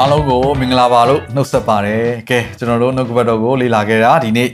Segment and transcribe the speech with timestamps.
[0.00, 4.50] အားလုံးကိုမင်္ဂလာပါလို့နှုတ်ဆက်ပါတယ်။ကဲကျွန်တော်တို့နှုတ်ကပတ်တော်ကိုလေ့လာခဲ့တာဒီနေ့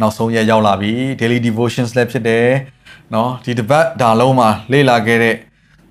[0.00, 2.46] နောက်ဆုံးရက်ရောက်လာပြီ Daily Devotions လည်းဖြစ်တယ်။
[3.14, 5.34] နော်ဒီတစ်ပတ်ဒါလုံးမှာလေ့လာခဲ့တဲ့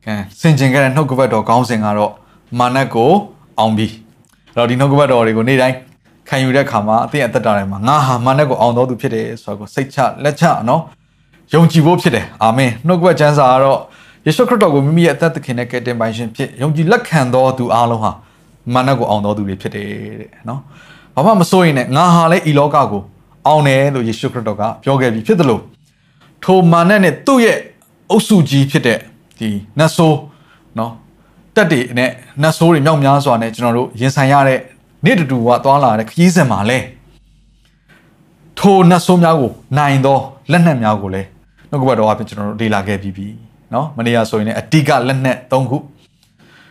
[0.06, 2.14] ကဲစင်ကျင်ခဲ့တဲ့နှုတ်ကပတ်တော်ခေါင်းစဉ်ကတော့
[2.60, 3.12] မာနကို
[3.60, 3.88] အောင်ပြီ။
[4.56, 5.76] အဲ့တော့ဒီနှုတ်ကပတ်တော်တွေကိုနေ့တိုင်း
[6.30, 10.82] ခံယူတဲ့အခါမှာအသင်အသက်တာတွေမှာငါဟာမာနကိုအောင်တော်သူဖြစ်တယ်ဆိုတော့စိတ်ချလက်ချနော်
[11.54, 13.80] ယုံကြည်ဖို့ဖြစ်တယ်။အာမင်။နှုတ်ကပတ်ကျမ်းစာကတော့
[14.26, 18.12] ယေရှုခရစ်တော်ကိုမိမိရဲ့အသက်သခင်နဲ့ကယ်တင်ပိုင်ရှင်ဖြစ်ယုံကြည်လက်ခံတော်သူအားလုံးဟာ
[18.74, 19.88] မာနကိုအောင်တော်သူတွေဖြစ်တယ်
[20.20, 20.62] တဲ့နော်
[21.16, 23.02] ဘာမှမစိုးရင်လည်းငါဟာလည်းဤလောကကို
[23.48, 25.62] အောင်တယ်လို့ယေရှုခရစ်တော်ကပြောခဲ့ပြီးဖြစ်တယ်လို့
[26.44, 27.58] ထိုမာနနဲ့သူ့ရဲ့
[28.12, 29.00] အုပ်စုကြီးဖြစ်တဲ့
[29.40, 29.50] ဒီ
[29.80, 30.20] နတ်ဆိုး
[30.80, 30.92] နော်
[31.56, 32.10] တက်တွေနဲ့
[32.42, 34.60] နတ်ဆိုးတွေမြောက်များစွာနဲ့ကျွန်တော်တို့ရင်ဆိုင်ရတဲ့
[35.06, 36.78] နေ့တူကသွားလာတဲ့ခရီးစဉ်မှာလဲ
[38.60, 40.18] ထိုနတ်ဆိုးများကိုနိုင်သော
[40.52, 41.28] လက်နက်များကိုလည်း
[41.70, 43.28] နှုတ်ကပတ်တော်အပြင်ကျွန်တော်တို့လေ့လာခဲ့ပြီးပြီ
[43.74, 45.78] နော်မနေ့ကဆိုရင်လည်းအတိကလက်နက်၃ခု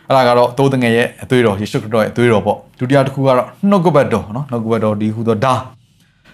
[0.07, 5.53] အဲ့ဒါကတော့သိုးတငယ်ရဲ့အသွေးတော်ယေရှုခရစ်တော်ရဲ့အသွေးတော်ပေါ့ဒုတိယတစ်ခုကတော့နှုတ်ကပတ်တော်နော်နှုတ်ကပတ်တော်ဒီဟူသောဒါ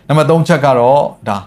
[0.08, 1.38] နံပါတ်3ချက်ကတော့ဒါ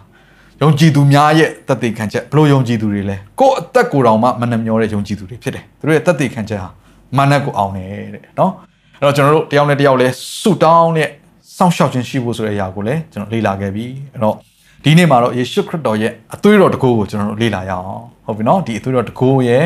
[0.62, 6.68] ယုံကြည်သူများရဲ့တသက်ခံချက်ဘလို့ယုံကြည်သူတွေလဲကိုယ့်အသက်ကိုယ်တော်မှမနှမျောတဲ့ယုံကြည်သူတွေဖြစ်တယ်သူတို့ရဲ့တသက်ခံချက်ဟာ
[7.16, 8.52] မာနကိုအောင်တယ်တဲ့နော်
[8.98, 10.08] အဲ့တော့ကျွန်တော်တို့တယောက်နဲ့တယောက်လဲ
[10.40, 11.08] ဆုတောင်းနဲ့
[11.56, 14.36] စောင့်ရှောက်ခြင်းရှိဖို့ဆိုတဲ့အရာကိုလည်းကျွန်တော်လေ့လာခဲ့ပြီအဲ့တော့
[14.84, 19.64] ဒီနေ့မှာတော့ယေရှုခရစ်တော်ရဲ့အသွေးတော်တကူကိုကျွန်တော်တို့လေ့လာရအောင်ဟုတ်ပြီနော်ဒီအသွေးတော်တကူရဲ့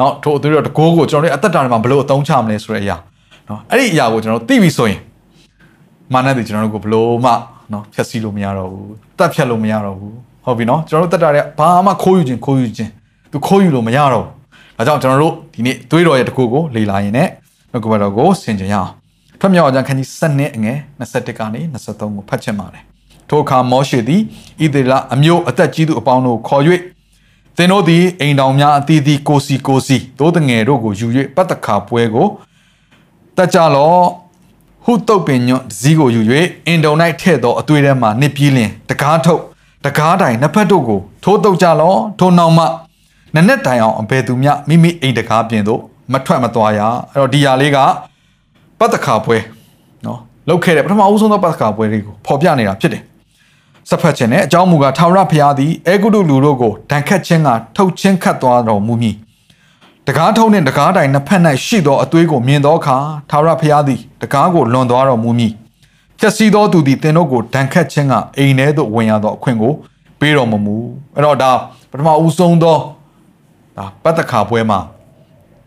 [0.00, 2.96] နော်ထို့အသွေးတော်တကိုးကိုကျွန်တော်တို့အသက်တာတွေမှာဘလို့အသုံးချမလဲဆိုတဲ့အရာ
[3.48, 5.00] နော်အဲ့ဒီအရာကိုကျွန်တော်တို့သိပြီဆိုရင်
[6.12, 7.32] မာနတွေကျွန်တော်တို့ကိုဘလို့မှ
[7.72, 12.90] နော်ဖျက်ဆီးလို့မရတော့ဘူးတတ်ဖြတ်လို့မရတော့ဘူးဟုတ်ပြီနော်ကျွန်တော်တို့တက်တာတွေကဘာမှခိုးယူခြင်းခိုးယူခြင်း
[13.32, 14.30] သူခိုးယူလို့မရတော့ဘူး
[14.76, 17.30] ဒါကြောင့်ကျွန်တော်တို့ဒီနေ့သွေးတော်ရဲ့တကူကိုလေ့လာရင်လည်း
[17.70, 18.90] နှုတ်ကပတ်တော်ကိုဆင်ခြင်ရအောင်
[19.40, 22.82] ထွတ်မြောက်အောင်ခန်းကြီး7နှစ်အငယ်21ကနေ23ကိုဖတ်ချင်ပါတယ်
[23.28, 24.22] ထိုအခါမောရှေသည်
[24.62, 26.62] ဣသေလအမျိုးအသက်ကြီးသူအပေါင်းတို့ခေါ်၍
[27.60, 31.06] သင်တို့သည်အိမ်တော်များအသီးသီးကိုစီကိုစီသိုးတငယ်တို့ကိုယူ၍
[31.36, 32.26] ပတ်တခါပွဲကို
[33.36, 33.94] တက်ကြလော
[34.84, 36.20] ဟုတုတ်ပင်ညွန့်ဇီးကိုယူ၍
[36.66, 39.42] အင်တုံ၌ထဲ့သောအသွေးထဲမှနစ်ပြီးလင်တကားထုတ်
[39.84, 42.64] တကားတိုင်နှစ်ဖက်တို့ကိုထိုးတုတ်ကြလောထိုနောက်မှ
[43.34, 45.80] နက်နက်တိုင်အောင်အဘယ်သူမျှမိမိအိမ်တကားပြင်သို့
[46.12, 46.80] မထွက်မသွားရ
[47.12, 47.78] အဲ့တော့ဒီဟာလေးက
[48.78, 49.36] ပတ်တခါပွဲ
[50.06, 53.02] နော်လောက်ခဲ့တဲ့ပထမအဦးဆုံးသောပတ်တခါပွဲလေးကိုဖော်ပြနေတာဖြစ်တယ်
[53.89, 59.15] စဖတ်ခြင်းနဲ့အကြောင်းမူကားထာဝရဘုရားသည်အေဂုတုလူတို့ကိုဒဏ်ခတ်ခြင်းကထုတ်ချင်းခတ်သွားတော်မူမည်
[60.07, 62.97] တကားထုံးနှင့်တကားတိုင်နှစ်ဖက်၌ရှိသောအသွေးကိုမြင်သောအခါ
[63.29, 65.53] ထာဝရဘုရားသည်တကားကိုလွန်သွားတော်မူမည်
[66.19, 69.73] ဖြက်စီးသောသူသည်သင်တို့ကိုဒဏ်ခတ်ခြင်းကအိမ်ထဲသို့ဝင်ရသောအခွင့်ကို
[70.19, 70.75] ပေးတော်မမူ
[71.15, 71.51] အဲ့တော့ဒါ
[71.91, 72.77] ပထမဦးဆုံးသော
[73.77, 74.79] ဒါပတ်တခါပွဲမှာ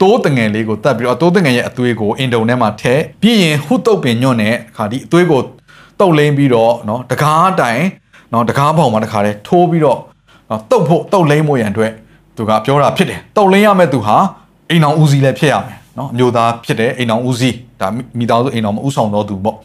[0.01, 5.41] တိုးတငယ်လေးကိုတတ်ပြီးတော့တိုးတငယ်ရဲ့အသွေးကိုအင်တုံထဲမှာထည့်ပြီးရင်ဟုတုတ်ပင်ညွန့်နဲ့ခါဒီအသွေးကို
[6.01, 7.83] တုတ်လိမ့်ပြီးတော့เนาะတကားတိုင်
[8.34, 10.00] နော်တကားပေါင်မှာတခါတည်းထိုးပြီးတော့
[10.50, 11.92] နော်တုတ်ဖို့တုတ်လိမ့်မို့ရန်အတွက်
[12.38, 14.16] သူကပြောတာဖြစ်တယ်တုတ်လိမ့်ရမဲ့သူဟာ
[14.70, 17.88] အိမ်အောင်ဦးစီးလည်းဖြစ်ရမယ်နော်အမျိုးသားဖြစ်တယ်အိမ်အောင်ဦးစီးဒါ
[18.20, 19.58] မိသားစုအိမ်အောင်မဦးဆောင်တော့သူပေါ့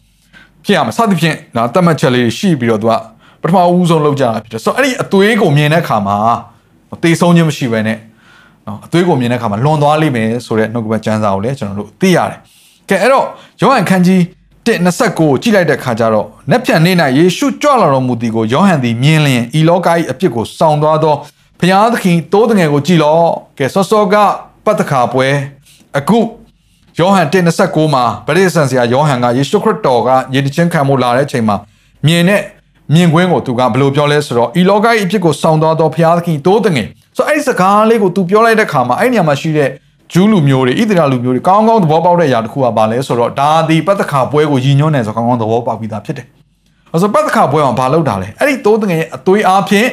[0.65, 2.93] ဖြစ်ရမယ်စသဖြင့်ဒါတတ်မှတ်ချက်လေးရှိပြီးတော့သူက
[3.41, 6.17] ပထမဦးဆုံးလောက်ကြတာဖြစ်တယ်ဆိုတော့အဲ့ဒီအသွေးကိုမြင်တဲ့အခါမှာ
[7.03, 7.97] တေဆုံးခြင်းမရှိဘဲနဲ့
[8.67, 12.39] နော်အသွေးကိုမြင်တဲ့အခါမှာလွန်သွားလိမ့်မယ်ဆိုတဲ့နှုတ်ကပတ်ကျမ်းစာကိုလည်းကျွန်တော်တို့သိရတယ်
[12.89, 13.25] ကဲအဲ့တော့
[13.61, 14.21] ယောဟန်ခန်းကြီး
[14.77, 21.15] 129ကိုကြည့်လိုက်တဲ့ခါကျတော့နက်ဖြန်နေ၌ယေရှုကြွလာတော်မူသည်ကိုယောဟန်သည်မြင်လျင်ဤလောက၏အပြစ်ကိုစောင့်သွားသော
[21.59, 23.17] ဘုရားသခင်တိုးတငယ်ကိုကြည်လော
[23.57, 24.15] ကဲစောစောက
[24.65, 25.27] ပတ်တခါပွဲ
[25.97, 26.19] အခု
[26.99, 31.55] ယောဟန်129မှာဗရိသန်ဆရာယောဟန်ကယေရှုခရစ်တော်ကယေတချင်းခံမှုလာတဲ့အချိန်မှာ
[32.05, 32.41] မြင်တဲ့
[32.93, 36.87] မြင်ကွင်းကိုသူကဘယ်လိုပြောလဲဆိုတော့ဤလောက၏အဖြစ်ကိုစောင့်သွားသောဘုရားသခင်တိုးတငယ်
[37.17, 39.69] ဆိုအဲ့ဒီစကားလေးကိုသူပြောလိုက်တဲ့ခါမှာအဲ့ဒီနေရာမှာရှိတဲ့
[40.13, 46.27] ဂျူးလူမျိုးတွေဣသရေလလူမျိုးတွေကောင်းကောင်းသဘောပေါက်တဲ့အရာတစ်ခုကဘာလဲဆိုတော့ဒါဒီပတ်သက်ခါပွဲကိုရည်ညွှန်းတယ်ဆိုကောင်းကောင်းသဘောပေါက်ပြီးသားဖြစ်တယ်။
[46.93, 49.89] အဲဆိုပတ်သက်ခါပွဲမှာဘာလုပ်တာလဲ။အဲ့ဒီတိုးတငယ်ရဲ့အသွေးအားဖြင့်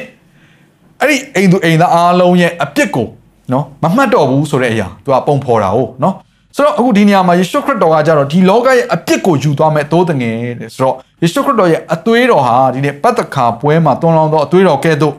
[1.01, 3.07] အဲ့ဒီအိမ်သူအိမ်သားအားလုံးရဲ့အပြစ်ကို
[3.53, 6.15] နော်မမှတ်တော့ဘူးဆိုတဲ့အရာသူကပုံဖော်တာဟုတ်နော်
[6.55, 15.15] ဆိုတော့အခုဒီနေရာမှာယေရှုခရစ်တော်ကကြတော့ဒီလောကရဲ့အပြစ်ကိုယူသွားမဲ့တိုးတငယ်တဲ့ဆိုတော့ယေရှုခရစ်တော်ရဲ့အသွေးတော်ဟာဒီနေ့ပတ်သက်ခါပွဲမှာတွန်းလောင်းသောအသွေးတော်ကဲ့သို့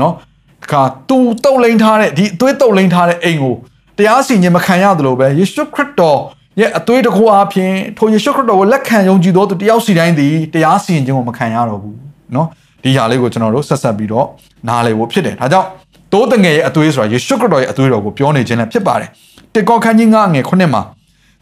[0.00, 0.12] နော်
[0.62, 3.54] တခါသူတုတ်လိန်ထားတဲ့ဒီအသွေးတုတ်လိန်ထားတဲ့အိမ်ကို
[3.97, 6.19] တရားစီရင်မခံရတယ်လို့ပဲယေရှုခရစ်တော်
[6.59, 11.97] ရဲ့အသွေးတကူအပြင်ထိုယေရှုခရစ်တော်ကိုလက်ခံယုံကြည်သောသူတယောက်စီတိုင်းသည်တရားစီရင်ခြင်းကိုမခံရတော့ဘူး
[12.33, 12.47] เนาะ
[12.83, 14.27] ဒီဟာလေးကိုကျွန်တော်တို့ဆက်ဆက်ပြီးတော့
[14.67, 15.67] နားလည်ဖို့ဖြစ်တယ်ဒါကြောင့်
[16.13, 19.09] တိုးတငယ်ရဲ့အသွေးဆိုတာယေရှုခရစ်တော်ရဲ့အသွေးတော်ကိုပြောနေခြင်းလည်းဖြစ်ပါတယ်
[19.53, 20.81] တေကောခန်းကြီး9ငယ်9မှာ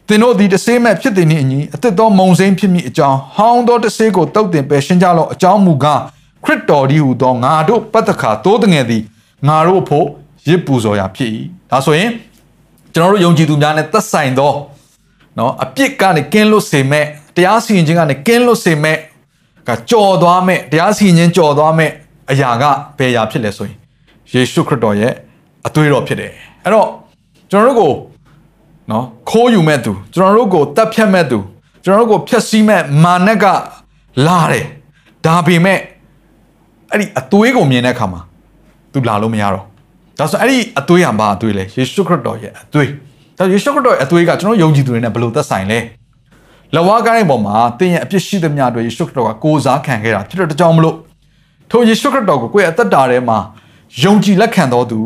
[0.08, 6.00] သ င်တို့သည်တဆေးမဲ့ဖြစ်သည်နှင့်အညီအသက်သောမုံစိမ်းဖြစ်မိအကြောင်းဟောင်းသောတဆေးကိုတောက်တင်ပယ်ရှင်းကြလော့အကြောင်းမူကား
[6.44, 9.02] ခရစ်တော်ဒီဟူသောငါတို့ပတ္တခါတိုးတငယ်သည်
[9.48, 10.06] ငါတို့ဖို့
[10.48, 11.30] ရစ်ပူဇော်ရာဖြစ်၏
[11.70, 12.10] ဒါဆိုရင်
[12.93, 14.53] ကျွန်တော်တို့ယုံကြည်သူများနဲ့သက်ဆိုင်သော
[15.37, 17.05] နော်အပြစ်ကနေကင်းလွတ်စေမဲ့
[17.35, 18.97] တရားစီရင်ခြင်းကနေကင်းလွတ်စေမဲ့
[19.67, 21.91] ကကြော်သွားမဲ့တရားစီရင်ခြင်းကြော်သွားမဲ့
[22.31, 22.63] အရာက
[22.97, 23.77] ဘယ်အရာဖြစ်လဲဆိုရင်
[24.33, 25.13] ယေရှုခရစ်တော်ရဲ့
[25.67, 26.31] အသွေးတော်ဖြစ်တယ်
[26.63, 26.87] အဲ့တော့
[27.51, 27.91] ကျွန်တော်တို့ကို
[28.91, 31.37] နော်ခိုးယူမဲ့သူကျွန်တော်တို့ကိုတတ်ဖြတ်မဲ့သူ
[31.83, 33.45] ကျွန်တော်တို့ကိုဖျက်ဆီးမဲ့မာနက
[34.27, 34.65] လာတယ်
[35.25, 35.79] ဒါပေမဲ့
[36.91, 38.21] အဲ့ဒီအသွေးကိုမြင်တဲ့အခါမှာ
[38.93, 39.65] သူလာလို့မရတော့
[40.21, 42.89] ဒါဆိုအဲ့ဒီအသွေးဟာဘာအသွေးလဲယေရှုခရစ်တော်ရဲ့အသွေး
[43.37, 45.79] ဒါယေရှုခရစ်တော်ရဲ့အသွေးကကျွန်တော်ယုံကြည်သူတွေနဲ့ဘယ်လိုသက်ဆိုင်လဲ
[46.75, 50.95] လဝါကိုင်းပေါ်မှာတင်းရဲ့အပြစ်ရှိသမျှတွေယေရှုခရစ်တော်ကကိုးစားခံခဲ့တာဖြစ်တဲ့ကြောင့်မလို့
[51.71, 53.37] ထိုယေရှုခရစ်တော်ကိုကိုယ့်ရဲ့အသက်တာထဲမှာ
[54.03, 54.99] ယုံကြည်လက်ခံတော်သူ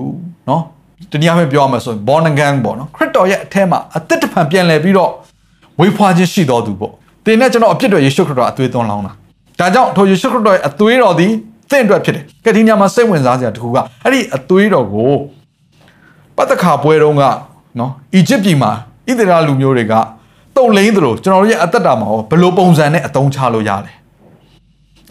[0.49, 0.61] နော်
[1.11, 5.11] တနည်းအားဖြင့်ပြောရမယ်ဆိုရင် born again ပေါ့နော်ခရစ်တော်ရဲ့အထက်မှာအသက်တစ်ဖန်ပြန်လည်ပြီးတော့
[5.79, 6.91] ဝေဖွာခြင်းရှိတော်သူပေါ့
[7.25, 9.13] တင်းနဲ့ကျွန်တော်အပြစ်တွေယေရှုခရစ်တော်အသွေးသွန်းလောင်းတာ
[9.59, 11.31] ဒါကြောင့်ထိုယေရှုခရစ်တော်ရဲ့အသွေးတော်သည်
[11.69, 15.13] သင်အတွက်ဖြစ်တယ်ကဲဒီညမှာစိတ်ဝင်စားစရာတခုကအဲ့ဒီအသွေးတော်ကို
[16.35, 17.23] ပတ်သက်ခါပွဲတုန်းက
[17.79, 18.71] နော်အီဂျစ်ပြည်မှာ
[19.09, 19.93] ဣသရေလလူမျိုးတွေက
[20.57, 23.93] တုံလိမ့်သလိုကျွန်တော်တို့ရဲ့အသက်တာမှာဘယ်လိုပုံစံနဲ့အသုံးချလို့ရလဲ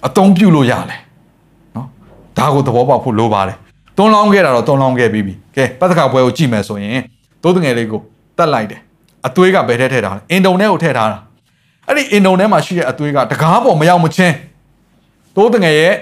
[0.06, 0.96] အသုံးပြုလို့ရလဲ
[1.76, 1.86] နော်
[2.38, 3.56] ဒါကိုသဘောပေါက်ဖို့လိုပါတယ်
[3.96, 7.00] တွန်းလောင်းခဲ့တာတော့တွန်းလောင်းခဲ့ပြီးပြီကဲပတ်သက်ခါပွဲကိုကြည့်မယ်ဆိုရင်
[7.42, 8.00] တိုးတငယ်လေးကို
[8.38, 8.80] တတ်လိုက်တယ်
[9.26, 11.18] အသွေးကဘယ်ထဲထည့်ထားလဲအင်တုံထဲကိုထည့်ထားတာ
[11.88, 14.34] အဲ့ဒီအင်တုံထဲမှာရှိတဲ့အသွေးကတကားပေါ်မရောက်မချင်း
[15.36, 15.94] တိုးတငယ်ရဲ့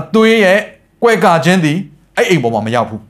[0.00, 0.58] အသွေးရဲ့
[1.02, 1.78] ကွဲကာခြင်းသည်
[2.16, 3.02] အဲ့အိမ်ပေါ်မှာမရောက်ဘူး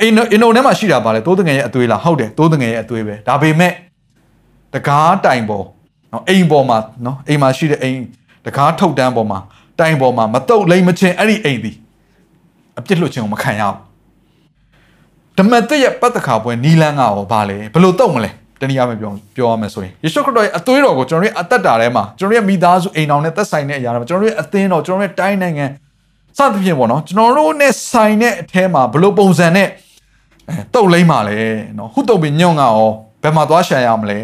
[0.00, 3.72] အိမ်အင်တုံထဲမှာရှိတာပါလေတိုးတငယ်ရဲ့အသွေးလားဟုတ်တယ်တိုးတငယ်ရဲ့အသွေးပဲဒါပေမဲ့
[4.74, 5.64] တကားတိုင်ပေါ်
[6.12, 8.00] နော်အိမ်ပေါ်မှာနော်အိမ်မှာရှိတဲ့အိမ်
[8.46, 9.38] တကားထုတ်တန်းပေါ်မှာ
[9.80, 11.76] တိုင်ပေါ်မှာမတုတ်လိမ့်မချင်းအဲ့ဒီအိမ်သည်
[12.78, 13.78] အပြစ်လွတ်ခြင်းကိုမခံရဘူး
[15.38, 18.30] ဓမ္မသစ်ရဲ့ပတ်သက်ခါပွဲနီလန်းကရောဘာလဲဘယ်လိုတုတ်မလဲ
[18.64, 25.66] တနည်းအားဖြင့်ပြောပြောရမယ်ဆိုရင်ယေရှုခရစ်တော်ရဲ့အသွေးတော်ကိုကျွန်တော်တို့ရဲ့အသက်တာထဲမှာကျွန်တော်တို့ရဲ့မိသားစုအိမ်တော်နဲ့သက်ဆိုင်တဲ့အရာတွေမှာကျွန်တော်တို့ရဲ့အသင်းတော်ကျွန်တော်တို့ရဲ့တိုင်းနိုင်ငံ
[26.38, 29.68] စသဖြင့်ပေါ့နော်ကျွန်တော်တို့နဲ့ဆိုင်တဲ့အထဲမှာဘယ်လိုပုံစံနဲ့
[30.48, 31.36] အဲတုတ်လိမ့်ပါလဲ
[31.78, 32.88] နော်ဟုတုတ်ပြီးညွန့်ကရော
[33.22, 34.18] ဘယ်မှာသွားရှာရမလဲ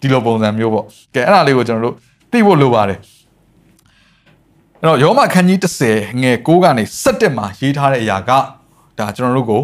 [0.00, 0.84] ဒီလိုပုံစံမျိုးပေါ့
[1.14, 1.94] ကဲအဲ့ဒါလေးကိုကျွန်တော်တို့
[2.30, 2.98] သိဖို့လိုပါတယ်
[4.80, 5.58] အဲ့တော့ယောမခန်းကြီး
[5.90, 8.30] 30ငယ်6ကနေ17မှာရေးထားတဲ့အရာက
[8.98, 9.62] ဒါကျွန်တော်တို့ကို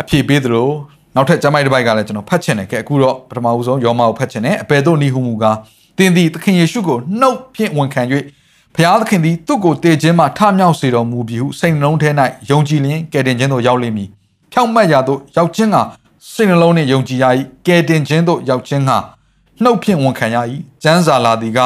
[0.00, 0.68] အဖြေပေးသလို
[1.14, 5.56] နောက်ထပ်ကျမ်းပိုက်တစ်ပိုက်ကလည်းကျွန်တော်ဖတ်ချင်တယ်ကဲအခုတော့ပထမဦးဆုံးယောမကိုဖတ်ချင်တယ်အဘယ်သို့နိဟုမူကား
[5.98, 8.02] တင်းသည်သခင်ယေရှုကိုနှုတ်ဖြင့်ဝန်ခံ၍
[8.74, 12.10] ဘုရားသခင်သည်သူ့ကိုတည်ခြင်းမှထမြောက်စေတော်မူပြီးဟုစိတ်နှလုံးထဲ၌
[12.50, 14.08] ယုံကြည်လျင်ကယ်တင်ခြင်းသို့ရောက်လိမ့်မည်
[14.52, 15.76] ဖြောင့်မတ်ရာသို့ရောက်ခြင်းက
[16.32, 17.24] စိတ်နှလုံးနှင့်ယုံကြည်ရ၏
[17.66, 18.90] ကယ်တင်ခြင်းသို့ရောက်ခြင်းက
[19.62, 20.36] နှုတ်ဖြင့်ဝန်ခံရ၏
[20.82, 21.60] ကျမ်းစာလာသည်က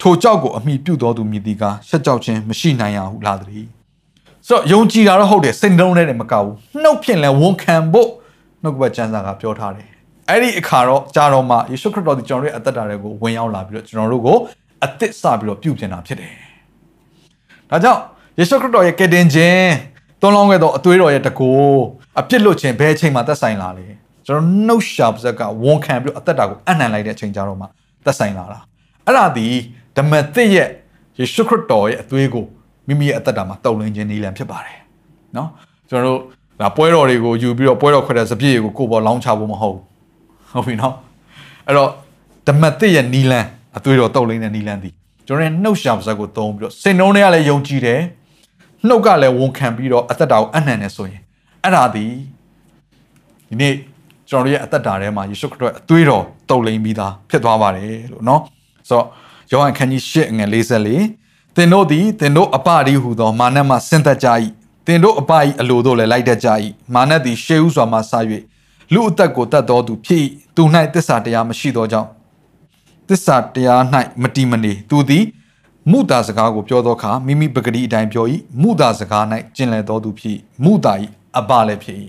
[0.00, 3.66] ထိုကြောက်ကိုအမိပြုတော်သူမြည်သည်ကရှက်ကြောက်ခြင်းမရှိနိုင်ရဟုလာသည်
[4.46, 8.08] ဆိုတော့ယုံကြည်တာတော့ဟုတ်တယ်စိတ်နှလုံးထဲနဲ့မကောက်ဘူးနှုတ်ဖြင့်လည်းဝန်ခံဖို့
[8.62, 9.88] နှုတ်ကပတ်ကျမ်းစာကပြောထားတယ်
[10.28, 14.38] အဲ့ဒီအခါတော့ကြာတော့မှယေရှုခရစ်တော်ဒီကျွန်တော်ရဲ့အသက်တာတွေကိုဝင်ရောက်လာပြီးတော့ကျွန်တော်တို့ကို
[14.84, 16.34] အသစ်စပြီးတော့ပြုပြင်တာဖြစ်တယ်
[17.70, 18.00] ဒါကြောင့်
[18.38, 19.70] ယေရှုခရစ်တော်ရဲ့ကယ်တင်ခြင်း
[20.20, 21.50] သွန်လောင်းခဲ့သောအသွေးတော်ရဲ့တကူ
[22.20, 23.86] အပြစ်လွတ်ခြင်းဘယ်အချိန်မှသက်ဆိုင်လာလဲ
[24.26, 27.66] ကျွန်တော်နှုတ်ရှာပါဇက်ကဝန်ခံပြီးတော့အသက်တာကိုအနှံလိုက်တဲ့အချိန်ကြာတော့မှ
[28.04, 28.58] သက်ဆိုင်လာတာ
[29.06, 29.46] အဲ့ဒါဒီ
[29.96, 30.68] ဓမ္မသစ်ရဲ့
[31.18, 32.46] ယေရှုခရစ်တော်ရဲ့အသွေးကို
[32.86, 34.78] မိမိရဲ့အသက်တာမှာတုံလင်းခြင်းနည်းလမ်းဖြစ်ပါတယ်
[35.36, 35.48] နော်
[35.90, 36.20] ကျွန်တော်တို့
[36.60, 39.82] ဒါပွဲတော်တွေကိုယူပြီးတော့ပွဲတော်ခွက်တဲ့စပြည့်တွေကိုကိုပေါ်လောင်းချဖို့မဟုတ်ဘူး
[40.52, 40.94] ဟုတ်ပြီနော်
[41.66, 41.90] အဲ့တော့
[42.48, 44.90] ဓမ္မသစ်ရဲ့နီလန်းအသွေးတော်တုတ်လိမ့်တဲ့နီလန်းဒီ
[45.26, 48.00] ကျွန်တော်ရဲ့နှုတ်ရှာပါဇက်ကိုသုံးပြီးတော့စိတ်နှုံးတွေကလည်းယုံကြည်တယ်
[48.88, 51.20] နှုတ်ကလည်းဝန်ခံပြီးတော့အသက်တာကိုအနှံ့နေဆိုရင်
[51.62, 52.04] အဲ့ဒါဒီ
[53.48, 53.74] ဒီနေ့
[54.28, 58.40] ကျွန်တော်တို့ရဲ့အသက်တာထဲမှာယေရှုခရစ်တော်အသွေးတော်တုတ်လိမ့်ပြီးသားဖြစ်သွားပါတယ်လို့နော်
[58.88, 59.06] ဆိုတော့
[59.50, 60.60] ယောဟန်ခန်းကြီး၈ငွေ
[61.08, 64.28] 44သင်တို့သည်သင်တို့အပရီဟူသောမာနမှဆင်းသက်ကြ၏
[64.86, 66.48] သင်တို့အပ၏အလိုတို့လည်းလိုက်တတ်ကြ၏
[66.94, 68.12] မာနသည်ရှေးဥစွာမှဆ၍
[68.92, 70.24] လူအသက်ကိုတတ်တော်သူဖြစ်
[70.56, 70.62] သူ၌
[70.94, 72.08] တစ္ဆာတရားမရှိသောကြောင့်
[73.08, 73.80] တစ္ဆာတရား၌
[74.22, 75.24] မတီမနေသူသည်
[75.90, 78.26] မုတာစကားကိုပြောသောအခါမိမိပဂတိအတိုင်းပြော၏
[78.62, 79.24] မုတာစကား၌
[79.56, 80.94] ကျင်လည်တော်သူဖြစ်မုတာ၏
[81.38, 81.98] အပလည်းဖြစ်၏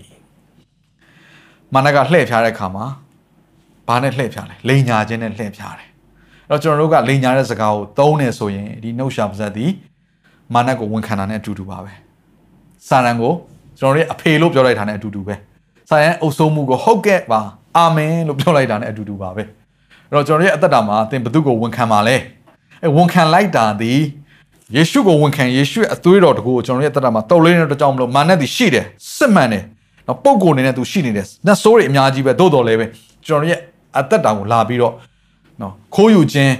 [1.72, 2.86] မာနကလှည့်ဖြားတဲ့အခါမှာ
[3.88, 5.88] ဘာနဲ့လှည့်ဖြားလဲလိန်ညာခြင်းနဲ့လှည့်ဖြားတယ်
[6.50, 9.70] အဲ့တော့ကျွန်တော်တို့ကလိန်ညာတဲ့စကားကိုသုံးနေဆိုရင်ဒီနှုတ်ရှာပါဇက်သည်
[10.54, 12.03] မာနကိုဝန်ခံတာနဲ့အတူတူပါပဲ
[12.88, 13.32] စာရန်ကို
[13.78, 15.34] ကျွန်တော်တို့အဖေလို့ပြောလိုက်တာနဲ့အတူတူပဲ
[15.90, 17.40] စာရန်အုပ်စိုးမှုကိုဟုတ်ကဲ့ပါ
[17.76, 19.42] အာမင်လို့ပြောလိုက်တာနဲ့အတူတူပါပဲ
[20.10, 22.16] အဲ့တော့ကျွန်တော်ရဲ့အသက်တာမှာသင်ဘု து ကိုဝန်ခံပါလဲ
[22.82, 23.92] အဲဝန်ခံလိုက်တာဒီ
[24.76, 28.84] ယေရှုကိုဝန်ခံယေရှုရဲ့အသွေးတော်တကူကိုကျွန်တော်ရဲ့အသက်တာမှာတုတ်လေးနေတဲ့ကြောင့်မလို့မာနသည်ရှိတယ်
[29.16, 29.64] စစ်မှန်တယ်
[30.06, 32.86] နော်ပုံကိုယ်နေနဲ့သူရှိနေတယ်နတ်ဆိုးတွေအများကြီးပဲသို့တော်လည်းပဲ
[33.26, 33.60] ကျွန်တော်ရဲ့
[33.98, 34.94] အသက်တာကိုလာပြီးတော့
[35.60, 36.52] နော်ခိုးယူခြင်း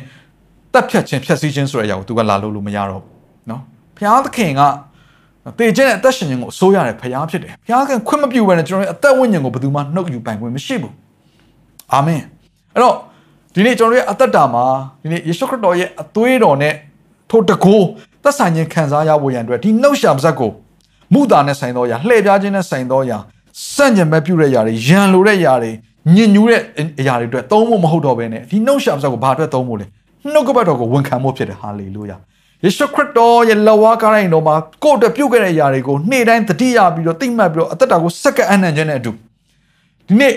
[0.73, 3.13] တက်ဖြတ်ခြင်းဖြတ်စည်းခြင်းဆိုတဲ့အရာကိုသူကလာလို့လို့မရတော့ဘူး
[3.51, 3.61] နော်
[3.97, 4.63] ဘုရားသခင်က
[5.59, 10.95] တေခြင်းနဲ့အသက်ရှင်ခြင်းကိုအစိုးရတယ်ဖရားဖြစ်တယ်ဖရားခင်ခွင့်မပြုဘဲနဲ့ကျွန်တော်ရဲ့အသက်ဝိညာဉ်ကိုဘယ်သူမှနှုတ်ယူပိုင်ခွင့်မရှိဘူး
[11.93, 12.23] အာမင်
[12.75, 12.95] အဲ့တော့
[13.55, 14.65] ဒီနေ့ကျွန်တော်တို့ရဲ့အသက်တာမှာ
[15.03, 16.75] ဒီနေ့ယေရှုခရစ်တော်ရဲ့အသွေးတော်နဲ့
[17.31, 17.87] ထိုတကိုး
[18.23, 20.51] သက်ဆိုင်ခြင်းခံစားရဖို့ရန်အတွက်ဒီနှုတ်ရှာပါဇက်ကို
[21.15, 23.19] မုတာနဲ့ဆိုင်သောအရာလှည့်ပြားခြင်းနဲ့ဆိုင်သောအရာ
[23.75, 25.71] စန့်ကျင်မဲ့ပြုတဲ့ຢာတွေရန်လိုတဲ့ຢာတွေ
[26.15, 26.61] ညဉ့်ညူးတဲ့
[27.01, 29.87] အရာတွေအတွက်သုံးဖို့မဟုတ်တော့ဘဲနဲ့ဒီနှုတ်ရှာပါဇက်ကိုဘာအတွက်သုံးဖို့လဲ
[30.33, 32.17] နှုတ်ကပတ်တော်ကိုဝန်ခံဖို့ဖြစ်တယ်ဟာလေလုယာ
[32.65, 39.11] ယေရှုခရစ်တော်ရဲ့လက်ဝါးကားတိုင်းတော်မှာကိုယ့်အတွက်ပြုတ်ခဲ့တဲ့အရာတွေကိုနေ့တိုင်းတတိယပြီးတော့သိမှတ်ပြီးတော့အသက်တာကိုစက္ကန့်အနံ့ခြင်းနဲ့အတူ
[40.09, 40.35] ဒီနေ့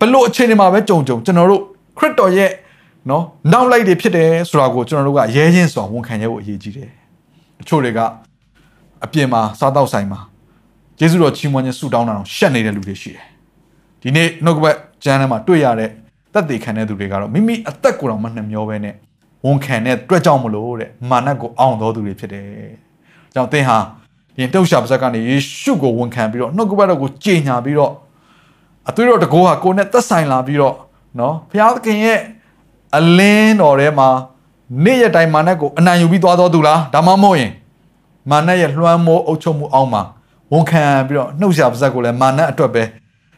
[0.00, 1.62] ဘလို့အခြေအနေမှာပဲကြုံကြုံကျွန်တော်တို့
[1.98, 2.50] ခရစ်တော်ရဲ့
[3.10, 6.90] နော်နောက်လိုက်တွေဖြစ်တယ်ဆိုတာကိုကျွန်တော်တို့ကရဲချင်းစွာဝန်ခံရဖို့အရေးကြီးတယ်
[7.60, 8.00] အချို့တွေက
[9.04, 10.20] အပြင်မှာစားတော့ဆိုင်မှာ
[11.00, 13.24] ယေရှုတော်ချီးမွမ်းခြင်းဆုတောင်းတာတော့ရှက်နေတဲ့လူတွေရှိတယ်
[14.02, 15.90] ဒီနေ့နှုတ်ကပတ်ကျမ်းထဲမှာတွေ့ရတဲ့
[16.32, 18.94] သက်သေခံတဲ့သူတွေကတော့မိမိအသက်ကိုယ်တော်မနှမျောပဲနဲ့
[19.46, 22.46] ဝန်ခံတဲ့အတွက်ကြောင့်မလို့တဲ့မာနကိုအောင့်တော်သူတွေဖြစ်တယ်။
[23.34, 23.78] ကြောင့်သင်ဟာ
[24.36, 27.92] ဒီတုတ်ရှာပါဇက်ကနေယေရှုကိုဝန်ခံပြီးတော့နှုတ်ကပတ်တော်ကိုကြည်ညာပြီးတော့
[28.88, 30.74] အသွေးတော်တကောဟာကိုယ်နဲ့သက်ဆိုင်လာပြီးတော့
[31.18, 32.20] နော်ဘုရားသခင်ရဲ့
[32.96, 34.08] အလင်းတော်ထဲမှာ
[34.84, 37.52] နေ့ရက်တိုင်းမာနကိုအနိုင်ယူပြီးသွားတော်သူလားဒါမှမဟုတ်ရင်
[38.30, 40.02] မာနရဲ့လွှမ်းမိုးအုပ်ချုပ်မှုအောက်မှာ
[40.52, 42.82] ဝန်ခံပြီးတော့နှုတ်ရှာပါဇက်ကိုလည်းမာနအတွက်ပဲ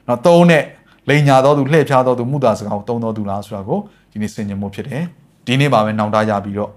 [0.09, 0.65] နော်သုံးတဲ့
[1.09, 3.79] လိန်ညာတော်သူလှည့်ဖြားတော်သူမူတာစကားကိုသုံးတော်သူလားဆိုတာကို
[4.11, 5.03] ဒီနေ့ဆင်ခြင်မှုဖြစ်တယ်
[5.47, 6.71] ဒီနေ့ပါပဲနောင်တရပြီးတော့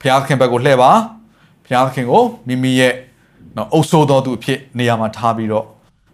[0.00, 0.90] ဘုရားသခင်ဘက်ကိုလှည့်ပါ
[1.64, 2.92] ဘုရားသခင်ကိုမိမိရဲ့
[3.56, 5.66] နော်အုပ်ဆိုးတော်သူအဖြစ်နေရာမှာထားပြီးတော့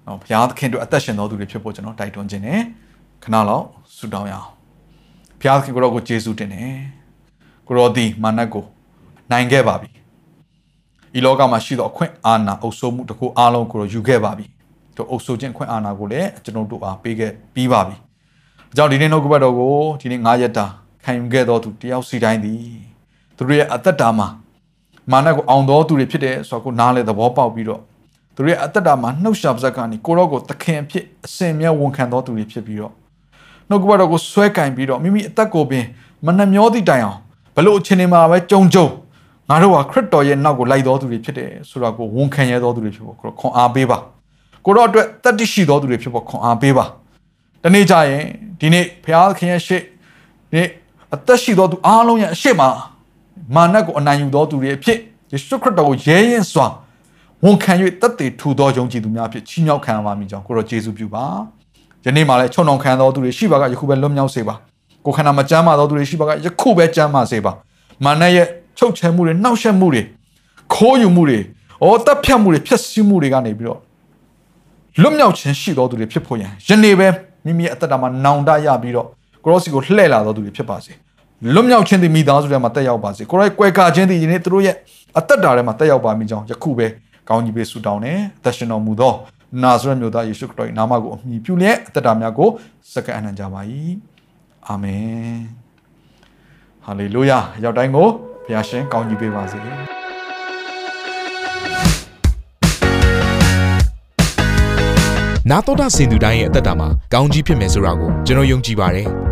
[0.07, 2.61] နော်ဘုရားသခင်တို့အသက်ရှင်တော်သူတွေဖြစ်ဖို့ကျွန်တော်တိုက်တွန်းခြင်းနဲ့
[3.23, 3.65] ခဏလောက်
[3.97, 4.49] ဆုတောင်းရအောင်
[5.41, 6.73] ဘုရားသခင်ကိုတော့ကိုယေရှုတင်တယ်
[7.67, 8.65] ကိုရောဒီမာနတ်ကို
[9.31, 9.91] နိုင်ခဲ့ပါပြီ
[11.17, 14.47] ဤလောကမှာရှိသောအခွင့်အာဏာအုပ်စိုးမှုတကူအားလုံးကိုတော့ယူခဲ့ပါပြီ
[14.97, 17.97] တို့အုပ်စိုးခြင်းအခွင့်အာဏာကိုလည်းကျွန်တော်တို့အားပေးခဲ့ပြီးပါပြီ
[18.73, 20.67] အကြောင်းဒီနေ့နှုတ်ကပတ်တော်ကိုဒီနေ့9ရက်တာ
[21.05, 22.61] ခံယူခဲ့သောသူတယောက်စီတိုင်းသည်
[23.37, 24.29] သူတို့ရဲ့အသက်တာမှာ
[25.11, 27.81] မာနကိုအောင်တော်သူတွေဖြစ်တယ်ဆိုတော့ကိုနားလေသဘောပေါက်ပြီးတော့
[28.35, 32.93] သူတို့ရဲ့အသက်တာမှာနှုတ်ရှာပါဇက်ကနေကိုရောကိုသခင်အဖြစ်အစင်မြဲဝန်ခံတော်သူတွေဖြစ်ပြီးတော့
[33.69, 35.85] နှုတ်ကပတ်တော်ကိုဆွဲကင်ပြီးတော့မိမိအသက်ကိုပင်
[36.27, 37.19] မနှမျောသည့်တိုင်အောင်
[37.57, 38.87] ဘလို့အချိန်တွေမှာပဲကြုံကြုံ
[39.49, 43.99] ငါတို့ဟာခရစ်တော်ရဲ့နောက်ကိုလိုက်တော်သူတွေဖြစ်တယ်ဆိုတော့ကိုဝန်ခံရတော်သူတွေဖြစ်ဖို့ကိုခွန်အားပေးပါ
[44.65, 46.85] ကိုတော့အတွက်တတ်တိရှိတော်သူတွေဖြစ်ဖို့ခွန်အားပေးပါ
[47.63, 48.25] တနေ့ကျရင်
[48.61, 49.83] ဒီနေ့ဘုရားသခင်ရဲ့ရှေ့
[50.53, 50.63] ဒီ
[51.15, 52.63] အသက်ရှိသောသူအားလုံးရဲ့အရှိမ
[53.55, 54.99] မာနကိုအနိုင်ယူသောသူတွေအဖြစ်
[55.33, 56.67] ယေရှုခရစ်တော်ကိုရဲရင်စွာ
[57.45, 61.25] ဝန်ခံ၍တတ်တည်ထူသောယုံကြည်သူများဖြစ်ချီးမြှောက်ခံရပါမည်ကြောင်းကိုရောယေရှုပြုပါ
[62.05, 64.55] ယနေ့မှလည်းချုံနှောင်ခံသောသူတွေရှိပါကယခုပဲလွတ်မြောက်စေပါ
[65.05, 67.53] ကိုခန္ဓာမကြမ်းပါသောသူတွေရှိပါကယခုပဲကြမ်းပါစေပါ
[68.05, 68.47] မာနရဲ့
[68.79, 70.03] ချုပ်ချယ်မှုတွေနှောက်ယှက်မှုတွေ
[70.75, 71.39] ခိုးယူမှုတွေ
[71.85, 73.81] ဩတပ်ဖြတ်မှုတွေဖျက်ဆီးမှုတွေကနေပြီးတော့
[75.01, 77.09] လွတ်မြောက်ခြင်းရှိသောသူတွေဖြစ်ဖို့ရန်ယနေ့ပဲ
[77.45, 79.09] မိမိရဲ့အသက်တာမှာနောင်တရပြီးတော့
[79.45, 80.93] ကိုရောစီကိုလှည့်လာတော်သူတွေဖြစ်ပါစေ
[81.55, 84.77] လွတ်မြောက်ခြင်းသည်မိသားစုထဲမှာတက်ရောက်ပါစေကိုရောကွယ်ကာခြင်းသည်ယနေ့သူတို့ရဲ့
[85.19, 86.87] အသက်တာထဲမှာတက်ရောက်ပါမိကြောင်းယခုပဲ
[87.29, 89.15] ကောင်းကြီးပေးဆုတောင်းနေအသက်ရှင်တော်မူသော
[89.63, 92.49] နာဇရက်မြို့သားယေရှုခရစ်တော်၏နာမကိုအမိပြုလျက်အသက်တာများကို
[92.93, 93.61] စက္ကန့်အနံ့ကြပါ၏
[94.69, 95.37] အာမင်
[96.85, 98.09] ဟာလေလုယာရောက်တိုင်းကို
[98.45, 99.59] ဘုရားရှင်ကောင်းကြီးပေးပါစေ
[105.51, 109.09] နာတော်တာစင်သူတိုင်းရဲ့အသက်တာမှာကောင်းကြီးဖြစ်မယ်ဆိုတာကိုကျွန်တော်ယုံကြည်ပါတယ်။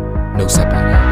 [0.37, 1.10] နှုတ်ဆက်ပါတယ်